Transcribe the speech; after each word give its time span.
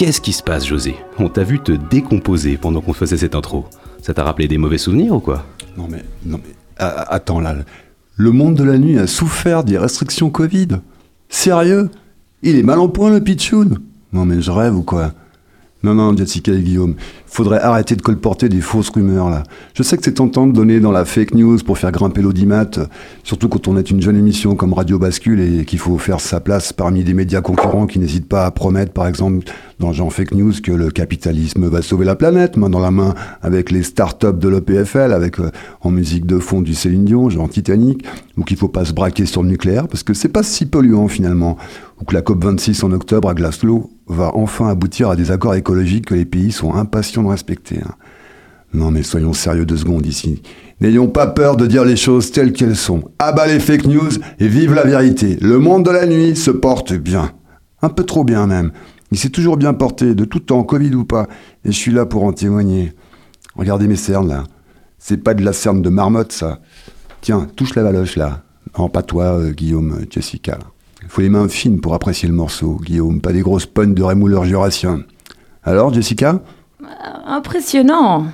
Qu'est-ce 0.00 0.22
qui 0.22 0.32
se 0.32 0.42
passe, 0.42 0.66
José? 0.66 0.94
On 1.18 1.28
t'a 1.28 1.44
vu 1.44 1.60
te 1.60 1.72
décomposer 1.72 2.56
pendant 2.56 2.80
qu'on 2.80 2.94
faisait 2.94 3.18
cette 3.18 3.34
intro. 3.34 3.66
Ça 4.00 4.14
t'a 4.14 4.24
rappelé 4.24 4.48
des 4.48 4.56
mauvais 4.56 4.78
souvenirs 4.78 5.16
ou 5.16 5.20
quoi? 5.20 5.44
Non 5.76 5.88
mais, 5.90 6.02
non 6.24 6.40
mais, 6.42 6.54
attends 6.78 7.38
là. 7.38 7.54
Le 8.16 8.30
monde 8.30 8.54
de 8.54 8.64
la 8.64 8.78
nuit 8.78 8.98
a 8.98 9.06
souffert 9.06 9.62
des 9.62 9.76
restrictions 9.76 10.30
Covid. 10.30 10.68
Sérieux? 11.28 11.90
Il 12.42 12.56
est 12.56 12.62
mal 12.62 12.78
en 12.78 12.88
point 12.88 13.10
le 13.10 13.20
pitchoun 13.20 13.78
Non 14.14 14.24
mais 14.24 14.40
je 14.40 14.50
rêve 14.50 14.74
ou 14.74 14.82
quoi? 14.82 15.12
Non, 15.82 15.94
non, 15.94 16.14
Jessica 16.14 16.52
et 16.52 16.60
Guillaume, 16.60 16.94
il 16.98 17.34
faudrait 17.34 17.60
arrêter 17.60 17.96
de 17.96 18.02
colporter 18.02 18.50
des 18.50 18.60
fausses 18.60 18.90
rumeurs, 18.90 19.30
là. 19.30 19.44
Je 19.72 19.82
sais 19.82 19.96
que 19.96 20.04
c'est 20.04 20.12
tentant 20.12 20.46
de 20.46 20.52
donner 20.52 20.78
dans 20.78 20.92
la 20.92 21.06
fake 21.06 21.32
news 21.34 21.56
pour 21.64 21.78
faire 21.78 21.90
grimper 21.90 22.20
l'audimat, 22.20 22.66
surtout 23.24 23.48
quand 23.48 23.66
on 23.66 23.78
est 23.78 23.90
une 23.90 24.02
jeune 24.02 24.16
émission 24.16 24.56
comme 24.56 24.74
Radio 24.74 24.98
Bascule 24.98 25.40
et 25.40 25.64
qu'il 25.64 25.78
faut 25.78 25.96
faire 25.96 26.20
sa 26.20 26.38
place 26.38 26.74
parmi 26.74 27.02
des 27.02 27.14
médias 27.14 27.40
concurrents 27.40 27.86
qui 27.86 27.98
n'hésitent 27.98 28.28
pas 28.28 28.44
à 28.44 28.50
promettre, 28.50 28.92
par 28.92 29.06
exemple, 29.06 29.50
dans 29.80 29.92
genre 29.92 30.12
fake 30.12 30.32
news, 30.32 30.52
que 30.62 30.70
le 30.70 30.90
capitalisme 30.90 31.66
va 31.66 31.82
sauver 31.82 32.04
la 32.04 32.14
planète, 32.14 32.56
main 32.56 32.68
dans 32.68 32.78
la 32.78 32.90
main 32.90 33.14
avec 33.42 33.70
les 33.70 33.82
start-up 33.82 34.38
de 34.38 34.48
l'EPFL, 34.48 35.12
avec 35.12 35.40
euh, 35.40 35.50
en 35.80 35.90
musique 35.90 36.26
de 36.26 36.38
fond 36.38 36.60
du 36.60 36.74
Céline 36.74 37.06
Dion, 37.06 37.30
genre 37.30 37.48
Titanic, 37.48 38.04
ou 38.36 38.44
qu'il 38.44 38.58
faut 38.58 38.68
pas 38.68 38.84
se 38.84 38.92
braquer 38.92 39.24
sur 39.24 39.42
le 39.42 39.48
nucléaire, 39.48 39.88
parce 39.88 40.02
que 40.02 40.12
c'est 40.14 40.28
pas 40.28 40.42
si 40.42 40.66
polluant 40.66 41.08
finalement, 41.08 41.56
ou 42.00 42.04
que 42.04 42.14
la 42.14 42.20
COP26 42.20 42.84
en 42.84 42.92
octobre 42.92 43.28
à 43.30 43.34
Glasgow 43.34 43.90
va 44.06 44.30
enfin 44.36 44.68
aboutir 44.68 45.08
à 45.08 45.16
des 45.16 45.30
accords 45.30 45.54
écologiques 45.54 46.06
que 46.06 46.14
les 46.14 46.26
pays 46.26 46.52
sont 46.52 46.74
impatients 46.74 47.22
de 47.22 47.28
respecter. 47.28 47.78
Hein. 47.78 47.94
Non 48.72 48.90
mais 48.90 49.02
soyons 49.02 49.32
sérieux 49.32 49.64
deux 49.64 49.78
secondes 49.78 50.06
ici. 50.06 50.42
N'ayons 50.80 51.08
pas 51.08 51.26
peur 51.26 51.56
de 51.56 51.66
dire 51.66 51.84
les 51.84 51.96
choses 51.96 52.30
telles 52.30 52.52
qu'elles 52.52 52.76
sont. 52.76 53.02
Abat 53.18 53.46
les 53.46 53.58
fake 53.58 53.86
news 53.86 54.10
et 54.38 54.46
vive 54.46 54.74
la 54.74 54.84
vérité. 54.84 55.38
Le 55.40 55.58
monde 55.58 55.84
de 55.84 55.90
la 55.90 56.06
nuit 56.06 56.36
se 56.36 56.50
porte 56.50 56.92
bien. 56.92 57.32
Un 57.82 57.88
peu 57.88 58.04
trop 58.04 58.24
bien 58.24 58.46
même. 58.46 58.70
Il 59.12 59.18
s'est 59.18 59.30
toujours 59.30 59.56
bien 59.56 59.74
porté, 59.74 60.14
de 60.14 60.24
tout 60.24 60.40
temps, 60.40 60.62
Covid 60.62 60.94
ou 60.94 61.04
pas. 61.04 61.26
Et 61.64 61.72
je 61.72 61.76
suis 61.76 61.92
là 61.92 62.06
pour 62.06 62.24
en 62.24 62.32
témoigner. 62.32 62.92
Regardez 63.56 63.88
mes 63.88 63.96
cernes 63.96 64.28
là. 64.28 64.44
C'est 64.98 65.16
pas 65.16 65.34
de 65.34 65.44
la 65.44 65.52
cerne 65.52 65.82
de 65.82 65.88
marmotte 65.88 66.32
ça. 66.32 66.60
Tiens, 67.20 67.46
touche 67.56 67.74
la 67.74 67.82
valoche 67.82 68.16
là. 68.16 68.42
Non, 68.78 68.88
pas 68.88 69.02
toi, 69.02 69.24
euh, 69.24 69.50
Guillaume, 69.50 70.04
Jessica. 70.10 70.58
Il 71.02 71.08
faut 71.08 71.22
les 71.22 71.28
mains 71.28 71.48
fines 71.48 71.80
pour 71.80 71.94
apprécier 71.94 72.28
le 72.28 72.34
morceau, 72.34 72.78
Guillaume, 72.84 73.20
pas 73.20 73.32
des 73.32 73.40
grosses 73.40 73.66
punnes 73.66 73.94
de 73.94 74.02
rémouleur 74.02 74.44
jurassien. 74.44 75.00
Alors, 75.64 75.92
Jessica? 75.92 76.40
Euh, 76.82 76.86
Impressionnant. 77.26 78.26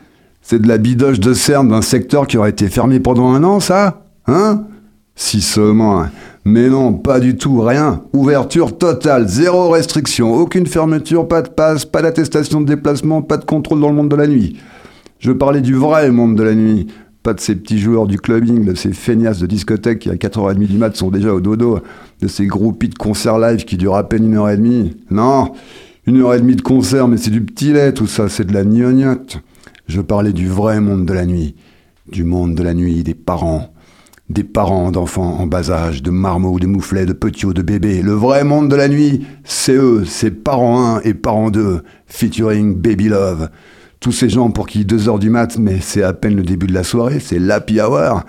C'est 0.42 0.60
de 0.60 0.68
la 0.68 0.78
bidoche 0.78 1.20
de 1.20 1.32
cerne 1.32 1.68
d'un 1.68 1.82
secteur 1.82 2.26
qui 2.26 2.36
aurait 2.36 2.50
été 2.50 2.68
fermé 2.68 3.00
pendant 3.00 3.32
un 3.32 3.42
an, 3.44 3.60
ça? 3.60 4.04
Hein? 4.26 4.64
Si 5.14 5.40
seulement. 5.40 6.02
Hein. 6.02 6.10
Mais 6.48 6.68
non, 6.68 6.92
pas 6.92 7.18
du 7.18 7.36
tout, 7.36 7.60
rien. 7.60 8.02
Ouverture 8.12 8.78
totale, 8.78 9.26
zéro 9.26 9.68
restriction, 9.68 10.32
aucune 10.32 10.68
fermeture, 10.68 11.26
pas 11.26 11.42
de 11.42 11.48
passe, 11.48 11.84
pas 11.84 12.02
d'attestation 12.02 12.60
de 12.60 12.66
déplacement, 12.66 13.20
pas 13.20 13.36
de 13.36 13.44
contrôle 13.44 13.80
dans 13.80 13.88
le 13.88 13.96
monde 13.96 14.08
de 14.08 14.14
la 14.14 14.28
nuit. 14.28 14.56
Je 15.18 15.32
parlais 15.32 15.60
du 15.60 15.74
vrai 15.74 16.08
monde 16.12 16.36
de 16.36 16.44
la 16.44 16.54
nuit, 16.54 16.86
pas 17.24 17.34
de 17.34 17.40
ces 17.40 17.56
petits 17.56 17.80
joueurs 17.80 18.06
du 18.06 18.20
clubbing, 18.20 18.64
de 18.64 18.76
ces 18.76 18.92
feignasses 18.92 19.40
de 19.40 19.46
discothèque 19.46 19.98
qui 19.98 20.08
à 20.08 20.14
4h30 20.14 20.68
du 20.68 20.78
mat 20.78 20.94
sont 20.94 21.10
déjà 21.10 21.34
au 21.34 21.40
dodo, 21.40 21.80
de 22.20 22.28
ces 22.28 22.46
groupies 22.46 22.90
de 22.90 22.94
concerts 22.94 23.40
live 23.40 23.64
qui 23.64 23.76
durent 23.76 23.96
à 23.96 24.08
peine 24.08 24.26
une 24.26 24.36
heure 24.36 24.48
et 24.48 24.56
demie. 24.56 24.96
Non, 25.10 25.50
une 26.06 26.20
heure 26.20 26.34
et 26.34 26.40
demie 26.40 26.54
de 26.54 26.62
concert, 26.62 27.08
mais 27.08 27.16
c'est 27.16 27.30
du 27.30 27.40
petit 27.40 27.72
lait 27.72 27.92
tout 27.92 28.06
ça, 28.06 28.28
c'est 28.28 28.44
de 28.44 28.54
la 28.54 28.62
gnognotte. 28.62 29.40
Je 29.88 30.00
parlais 30.00 30.32
du 30.32 30.46
vrai 30.46 30.80
monde 30.80 31.06
de 31.06 31.12
la 31.12 31.26
nuit, 31.26 31.56
du 32.08 32.22
monde 32.22 32.54
de 32.54 32.62
la 32.62 32.72
nuit 32.72 33.02
des 33.02 33.14
parents, 33.14 33.74
des 34.28 34.42
parents 34.42 34.90
d'enfants 34.90 35.38
en 35.38 35.46
bas 35.46 35.70
âge, 35.70 36.02
de 36.02 36.10
marmots, 36.10 36.58
de 36.58 36.66
mouflets, 36.66 37.06
de 37.06 37.12
petits 37.12 37.46
de 37.46 37.62
bébés. 37.62 38.02
Le 38.02 38.12
vrai 38.12 38.42
monde 38.42 38.68
de 38.68 38.76
la 38.76 38.88
nuit, 38.88 39.24
c'est 39.44 39.76
eux, 39.76 40.04
c'est 40.04 40.30
parents 40.30 40.96
1 40.96 41.00
et 41.02 41.14
parents 41.14 41.50
2, 41.50 41.82
featuring 42.06 42.74
Baby 42.74 43.08
Love. 43.08 43.48
Tous 44.00 44.12
ces 44.12 44.28
gens 44.28 44.50
pour 44.50 44.66
qui 44.66 44.84
2 44.84 45.08
heures 45.08 45.18
du 45.18 45.30
mat, 45.30 45.58
mais 45.58 45.78
c'est 45.80 46.02
à 46.02 46.12
peine 46.12 46.36
le 46.36 46.42
début 46.42 46.66
de 46.66 46.74
la 46.74 46.82
soirée, 46.82 47.20
c'est 47.20 47.38
l'happy 47.38 47.80
hour, 47.80 48.24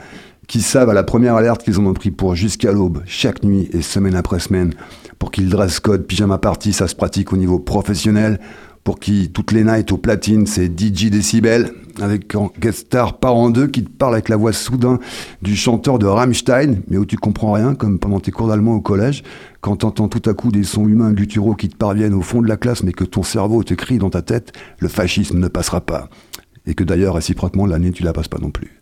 qui 0.47 0.61
savent 0.61 0.89
à 0.89 0.93
la 0.93 1.03
première 1.03 1.35
alerte 1.35 1.63
qu'ils 1.63 1.79
ont 1.79 1.93
pris 1.93 2.11
pour 2.11 2.35
jusqu'à 2.35 2.71
l'aube, 2.71 3.01
chaque 3.05 3.43
nuit 3.43 3.67
et 3.73 3.81
semaine 3.81 4.15
après 4.15 4.39
semaine, 4.39 4.73
pour 5.19 5.31
qu'ils 5.31 5.49
dress 5.49 5.79
code 5.79 6.05
pyjama 6.05 6.37
party, 6.37 6.73
ça 6.73 6.87
se 6.87 6.95
pratique 6.95 7.33
au 7.33 7.37
niveau 7.37 7.59
professionnel, 7.59 8.39
pour 8.87 9.01
qui 9.01 9.29
toutes 9.29 9.51
les 9.51 9.65
nights 9.65 9.91
au 9.91 9.97
platine, 9.97 10.47
c'est 10.47 10.67
DJ 10.67 11.09
Decibel, 11.09 11.73
avec 11.99 12.33
un 12.35 12.49
guest 12.57 12.85
star 12.85 13.19
par 13.19 13.35
en 13.35 13.49
deux 13.49 13.67
qui 13.67 13.83
te 13.83 13.89
parle 13.89 14.13
avec 14.13 14.29
la 14.29 14.37
voix 14.37 14.53
soudain 14.53 14.97
du 15.41 15.57
chanteur 15.57 15.99
de 15.99 16.05
Rammstein, 16.05 16.77
mais 16.87 16.95
où 16.95 17.05
tu 17.05 17.17
comprends 17.17 17.51
rien, 17.51 17.75
comme 17.75 17.99
pendant 17.99 18.21
tes 18.21 18.31
cours 18.31 18.47
d'allemand 18.47 18.75
au 18.75 18.79
collège, 18.79 19.23
quand 19.59 19.75
t'entends 19.75 20.07
tout 20.07 20.21
à 20.29 20.33
coup 20.33 20.53
des 20.53 20.63
sons 20.63 20.87
humains 20.87 21.11
gutturaux 21.11 21.55
qui 21.55 21.67
te 21.67 21.75
parviennent 21.75 22.13
au 22.13 22.21
fond 22.21 22.41
de 22.41 22.47
la 22.47 22.55
classe, 22.55 22.81
mais 22.81 22.93
que 22.93 23.03
ton 23.03 23.23
cerveau 23.23 23.61
te 23.61 23.73
crie 23.73 23.97
dans 23.97 24.09
ta 24.09 24.21
tête, 24.21 24.53
le 24.79 24.87
fascisme 24.87 25.37
ne 25.37 25.49
passera 25.49 25.81
pas. 25.81 26.07
Et 26.65 26.73
que 26.73 26.85
d'ailleurs, 26.85 27.15
réciproquement, 27.15 27.65
l'année, 27.65 27.91
tu 27.91 28.03
la 28.03 28.13
passes 28.13 28.29
pas 28.29 28.39
non 28.39 28.51
plus 28.51 28.79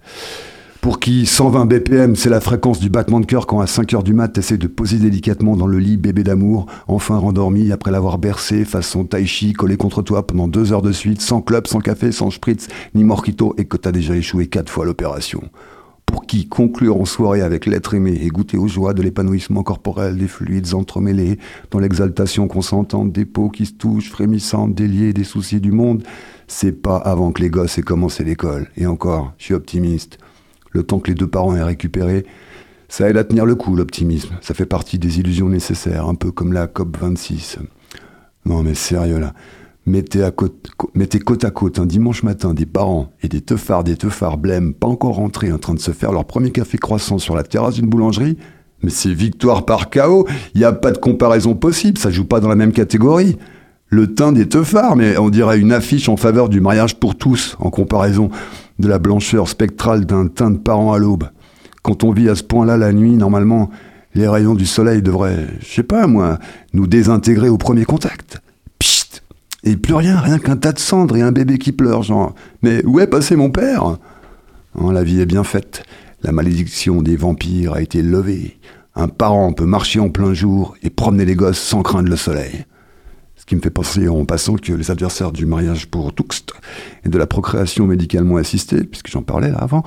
pour 0.85 1.00
qui 1.00 1.25
120 1.25 1.66
BPM, 1.66 2.16
c'est 2.16 2.29
la 2.29 2.40
fréquence 2.40 2.79
du 2.79 2.91
battement 2.91 3.19
de 3.19 3.25
cœur 3.25 3.47
quand 3.47 3.59
à 3.59 3.66
5 3.66 3.96
heures 3.96 4.03
du 4.03 4.13
mat, 4.13 4.28
t'essaies 4.28 4.59
de 4.59 4.68
poser 4.68 5.00
délicatement 5.00 5.56
dans 5.56 5.66
le 5.66 5.79
lit 5.79 5.97
bébé 5.97 6.23
d'amour, 6.23 6.68
enfin 6.88 7.18
rendormi 7.18 7.72
après 7.72 7.90
l'avoir 7.90 8.19
bercé 8.19 8.66
façon 8.66 9.03
tai 9.03 9.25
chi 9.25 9.53
collé 9.53 9.78
contre 9.78 10.03
toi 10.03 10.28
pendant 10.28 10.47
deux 10.47 10.74
heures 10.74 10.84
de 10.84 10.91
suite, 10.91 11.22
sans 11.22 11.41
club, 11.41 11.66
sans 11.66 11.79
café, 11.79 12.12
sans 12.12 12.29
spritz, 12.29 12.68
ni 12.94 13.03
morquito, 13.03 13.56
et 13.57 13.66
que 13.66 13.78
t'as 13.78 13.91
déjà 13.91 14.16
échoué 14.16 14.45
quatre 14.45 14.69
fois 14.69 14.85
l'opération. 14.85 15.50
Pour 16.06 16.28
qui 16.28 16.47
conclure 16.47 17.01
en 17.01 17.06
soirée 17.06 17.41
avec 17.41 17.66
l'être 17.66 17.95
aimé 17.95 18.19
et 18.22 18.28
goûter 18.28 18.57
aux 18.57 18.68
joies 18.68 18.94
de 18.94 19.01
l'épanouissement 19.01 19.63
corporel 19.63 20.19
des 20.19 20.28
fluides 20.28 20.75
entremêlés, 20.75 21.40
dans 21.72 21.79
l'exaltation 21.79 22.47
consentante 22.47 23.12
des 23.12 23.25
peaux 23.25 23.50
qui 23.50 23.66
se 23.66 23.74
touchent, 23.74 24.12
frémissantes, 24.12 24.75
déliées 24.75 25.13
des 25.13 25.24
soucis 25.24 25.59
du 25.59 25.72
monde, 25.72 26.03
c'est 26.45 26.79
pas 26.79 26.97
avant 26.97 27.31
que 27.31 27.41
les 27.41 27.50
gosses 27.50 27.79
aient 27.79 27.81
commencé 27.81 28.24
l'école. 28.24 28.68
Et 28.78 28.85
encore, 28.85 29.34
je 29.40 29.45
suis 29.45 29.56
optimiste 29.56 30.19
le 30.75 30.84
temps 30.84 31.00
que 31.00 31.09
les 31.09 31.16
deux 31.16 31.28
parents 31.28 31.56
aient 31.56 31.63
récupéré. 31.63 32.25
Ça 32.88 33.09
aide 33.09 33.18
à 33.18 33.24
tenir 33.24 33.46
le 33.46 33.56
coup, 33.56 33.75
l'optimisme. 33.75 34.36
Ça 34.41 34.53
fait 34.53 34.66
partie 34.66 35.00
des 35.00 35.19
illusions 35.19 35.50
nécessaires, 35.50 36.08
un 36.08 36.16
peu 36.16 36.31
comme 36.31 36.53
la 36.53 36.68
COP26. 36.68 37.58
Non 38.46 38.62
mais 38.62 38.75
sérieux 38.75 39.19
là. 39.19 39.34
Mettez, 39.88 40.28
côte, 40.36 41.44
à 41.44 41.52
côte 41.52 41.78
un 41.78 41.86
dimanche 41.86 42.24
matin 42.24 42.56
des 42.56 42.66
parents 42.66 43.12
et 43.22 43.28
des 43.28 43.41
teuffards, 43.41 43.84
des 43.84 43.96
teuffards 43.96 44.38
blêmes, 44.38 44.74
pas 44.74 44.88
encore 44.88 45.16
rentrés, 45.16 45.52
en 45.52 45.59
train 45.59 45.75
de 45.75 45.80
se 45.80 45.91
faire 45.91 46.12
leur 46.12 46.25
premier 46.25 46.52
café 46.52 46.80
croissant 46.80 47.19
sur 47.19 47.36
la 47.36 47.44
terrasse 47.44 47.75
d'une 47.75 47.86
boulangerie. 47.86 48.38
Mais 48.81 48.90
c'est 48.90 49.13
victoire 49.13 49.63
par 49.66 49.92
chaos. 49.92 50.28
Il 50.56 50.59
n'y 50.59 50.66
a 50.66 50.74
pas 50.74 50.92
de 50.92 50.97
comparaison 50.97 51.53
possible, 51.53 52.00
ça 52.00 52.09
joue 52.09 52.25
pas 52.25 52.40
dans 52.40 52.50
la 52.50 52.56
même 52.56 52.72
catégorie. 52.72 53.38
Le 53.88 54.16
teint 54.16 54.31
des 54.31 54.50
teuffards, 54.50 54.96
mais 54.96 55.18
on 55.18 55.30
dirait 55.30 55.59
une 55.59 55.72
affiche 55.72 56.09
en 56.09 56.18
faveur 56.18 56.50
du 56.50 56.62
mariage 56.62 57.00
pour 57.00 57.16
tous, 57.16 57.56
en 57.59 57.69
comparaison 57.69 58.31
de 58.80 58.88
la 58.88 59.00
blancheur 59.00 59.47
spectrale 59.47 60.06
d'un 60.06 60.28
teint 60.28 60.52
de 60.52 60.58
parent 60.58 60.94
à 60.94 61.00
l'aube. 61.00 61.30
Quand 61.81 62.03
on 62.03 62.12
vit 62.12 62.30
à 62.30 62.36
ce 62.36 62.44
point-là 62.44 62.78
la 62.78 62.94
nuit, 62.94 63.16
normalement, 63.16 63.69
les 64.16 64.28
rayons 64.28 64.56
du 64.56 64.66
soleil 64.66 65.02
devraient, 65.02 65.47
je 65.59 65.68
sais 65.68 65.84
pas 65.84 66.08
moi, 66.08 66.40
nous 66.74 66.88
désintégrer 66.88 67.50
au 67.50 67.58
premier 67.58 67.86
contact. 67.86 68.41
Psst 68.80 69.24
Et 69.63 69.75
plus 69.75 69.94
rien, 69.94 70.19
rien 70.19 70.40
qu'un 70.40 70.58
tas 70.58 70.72
de 70.72 70.80
cendres 70.80 71.16
et 71.18 71.22
un 71.22 71.31
bébé 71.31 71.58
qui 71.58 71.72
pleure, 71.72 72.03
genre. 72.03 72.34
Mais 72.62 72.84
où 72.86 73.00
est 73.00 73.08
passé 73.08 73.36
mon 73.36 73.50
père? 73.52 73.97
Oh, 74.78 74.92
La 74.92 75.03
vie 75.03 75.22
est 75.22 75.25
bien 75.25 75.44
faite. 75.44 75.84
La 76.24 76.31
malédiction 76.31 77.02
des 77.02 77.16
vampires 77.16 77.74
a 77.74 77.81
été 77.81 78.02
levée. 78.02 78.57
Un 78.96 79.09
parent 79.09 79.53
peut 79.53 79.66
marcher 79.66 80.00
en 80.00 80.09
plein 80.09 80.34
jour 80.34 80.75
et 80.81 80.90
promener 80.90 81.25
les 81.25 81.36
gosses 81.36 81.59
sans 81.59 81.84
craindre 81.84 82.09
le 82.09 82.16
soleil. 82.16 82.66
Qui 83.45 83.56
me 83.56 83.61
fait 83.61 83.69
penser 83.69 84.07
en 84.07 84.25
passant 84.25 84.56
que 84.56 84.73
les 84.73 84.89
adversaires 84.89 85.31
du 85.31 85.45
mariage 85.45 85.85
pour 85.85 86.13
Tuxt 86.16 86.53
et 87.06 87.09
de 87.09 87.17
la 87.17 87.28
procréation 87.28 87.85
médicalement 87.85 88.38
assistée, 88.38 88.83
puisque 88.83 89.09
j'en 89.09 89.22
parlais 89.22 89.51
là 89.51 89.59
avant, 89.59 89.83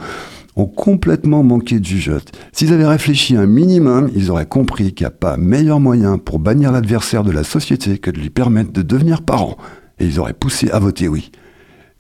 ont 0.55 0.67
complètement 0.67 1.43
manqué 1.43 1.81
de 1.81 1.85
jugeote. 1.85 2.31
S'ils 2.53 2.73
avaient 2.73 2.87
réfléchi 2.87 3.37
un 3.37 3.47
minimum, 3.47 4.11
ils 4.15 4.31
auraient 4.31 4.47
compris 4.47 4.93
qu'il 4.93 5.05
n'y 5.05 5.09
a 5.09 5.11
pas 5.11 5.37
meilleur 5.37 5.81
moyen 5.81 6.19
pour 6.19 6.39
bannir 6.39 6.71
l'adversaire 6.71 7.25
de 7.25 7.33
la 7.33 7.45
société 7.45 7.99
que 7.99 8.11
de 8.11 8.19
lui 8.19 8.31
permettre 8.31 8.73
de 8.73 8.83
devenir 8.83 9.23
parent. 9.23 9.57
Et 9.99 10.07
ils 10.07 10.21
auraient 10.21 10.35
poussé 10.35 10.71
à 10.71 10.79
voter 10.79 11.09
oui. 11.09 11.33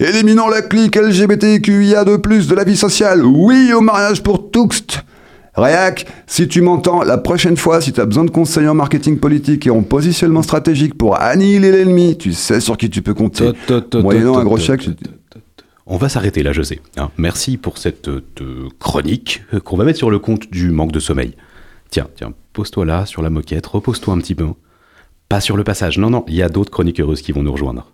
Éliminons 0.00 0.48
la 0.48 0.62
clique 0.62 0.94
LGBTQIA 0.94 2.04
de 2.04 2.16
plus 2.16 2.46
de 2.46 2.54
la 2.54 2.62
vie 2.62 2.76
sociale. 2.76 3.24
Oui 3.24 3.72
au 3.72 3.80
mariage 3.80 4.22
pour 4.22 4.52
Tuxt. 4.52 5.04
Réac, 5.58 6.06
si 6.26 6.46
tu 6.46 6.62
m'entends, 6.62 7.02
la 7.02 7.18
prochaine 7.18 7.56
fois, 7.56 7.80
si 7.80 7.92
tu 7.92 8.00
as 8.00 8.06
besoin 8.06 8.24
de 8.24 8.30
conseils 8.30 8.68
en 8.68 8.74
marketing 8.74 9.18
politique 9.18 9.66
et 9.66 9.70
en 9.70 9.82
positionnement 9.82 10.42
stratégique 10.42 10.96
pour 10.96 11.20
annihiler 11.20 11.72
l'ennemi, 11.72 12.16
tu 12.16 12.32
sais 12.32 12.60
sur 12.60 12.76
qui 12.76 12.88
tu 12.90 13.02
peux 13.02 13.14
compter. 13.14 13.50
Moyennant 13.94 14.38
un 14.38 14.44
gros 14.44 14.58
chèque. 14.58 14.88
On 15.86 15.96
va 15.96 16.08
s'arrêter 16.08 16.42
là, 16.42 16.52
José. 16.52 16.80
Hein. 16.98 17.10
Merci 17.16 17.56
pour 17.56 17.78
cette 17.78 18.08
euh, 18.08 18.68
chronique 18.78 19.42
euh, 19.54 19.60
qu'on 19.60 19.78
va 19.78 19.84
mettre 19.84 19.96
sur 19.96 20.10
le 20.10 20.18
compte 20.18 20.50
du 20.50 20.70
manque 20.70 20.92
de 20.92 21.00
sommeil. 21.00 21.34
Tiens, 21.88 22.08
tiens, 22.14 22.34
pose-toi 22.52 22.84
là, 22.84 23.06
sur 23.06 23.22
la 23.22 23.30
moquette, 23.30 23.66
repose-toi 23.66 24.12
un 24.12 24.18
petit 24.18 24.34
peu. 24.34 24.48
Pas 25.30 25.40
sur 25.40 25.56
le 25.56 25.64
passage, 25.64 25.96
non, 25.96 26.10
non, 26.10 26.26
il 26.28 26.34
y 26.34 26.42
a 26.42 26.50
d'autres 26.50 26.70
chroniques 26.70 27.00
heureuses 27.00 27.22
qui 27.22 27.32
vont 27.32 27.42
nous 27.42 27.52
rejoindre. 27.52 27.90